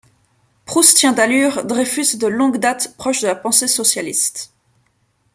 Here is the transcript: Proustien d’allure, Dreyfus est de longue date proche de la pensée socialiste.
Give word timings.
Proustien 0.65 1.13
d’allure, 1.13 1.63
Dreyfus 1.63 2.15
est 2.15 2.19
de 2.19 2.25
longue 2.25 2.57
date 2.57 2.95
proche 2.97 3.21
de 3.21 3.27
la 3.27 3.35
pensée 3.35 3.67
socialiste. 3.67 4.51